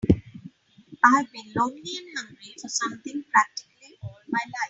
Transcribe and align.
I've 1.05 1.31
been 1.31 1.53
lonely 1.55 1.75
and 1.97 2.07
hungry 2.17 2.55
for 2.59 2.67
something 2.69 3.23
practically 3.31 3.99
all 4.01 4.17
my 4.29 4.39
life. 4.47 4.55